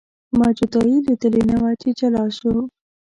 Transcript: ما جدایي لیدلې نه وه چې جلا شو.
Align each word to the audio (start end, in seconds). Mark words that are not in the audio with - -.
ما 0.37 0.47
جدایي 0.57 0.97
لیدلې 1.07 1.43
نه 1.49 1.57
وه 1.61 1.71
چې 1.81 1.89
جلا 1.99 2.25
شو. 2.37 2.53